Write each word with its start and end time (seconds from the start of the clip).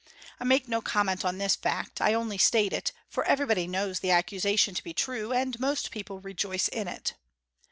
I 0.39 0.45
make 0.45 0.67
no 0.67 0.81
comment 0.81 1.23
on 1.23 1.37
this 1.37 1.55
fact; 1.55 2.01
I 2.01 2.15
only 2.15 2.39
state 2.39 2.73
it, 2.73 2.91
for 3.07 3.23
everybody 3.25 3.67
knows 3.67 3.99
the 3.99 4.09
accusation 4.09 4.73
to 4.73 4.83
be 4.83 4.95
true, 4.95 5.31
and 5.31 5.59
most 5.59 5.91
people 5.91 6.19
rejoice 6.19 6.67
in 6.67 6.87
it. 6.87 7.13